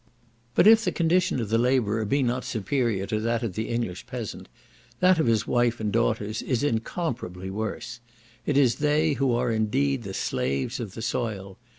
But 0.55 0.65
if 0.65 0.83
the 0.83 0.91
condition 0.91 1.39
of 1.39 1.49
the 1.49 1.59
labourer 1.59 2.05
be 2.05 2.23
not 2.23 2.43
superior 2.43 3.05
to 3.05 3.19
that 3.19 3.43
of 3.43 3.53
the 3.53 3.69
English 3.69 4.07
peasant, 4.07 4.49
that 4.99 5.19
of 5.19 5.27
his 5.27 5.45
wife 5.45 5.79
and 5.79 5.91
daughters 5.91 6.41
is 6.41 6.63
incomparably 6.63 7.51
worse. 7.51 7.99
It 8.47 8.57
is 8.57 8.77
they 8.77 9.13
who 9.13 9.31
are 9.33 9.51
indeed 9.51 10.01
the 10.01 10.15
slaves 10.15 10.79
of 10.79 10.95
the 10.95 11.03
soil. 11.03 11.59